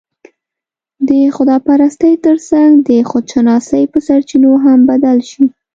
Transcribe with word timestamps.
د 1.07 1.09
خدا 1.35 1.57
پرستۍ 1.65 2.13
تر 2.25 2.35
څنګ، 2.49 2.71
د 2.89 2.91
خودشناسۍ 3.09 3.83
په 3.91 3.99
سرچينو 4.07 4.51
هم 4.63 4.79
بدل 4.89 5.17
شي 5.29 5.43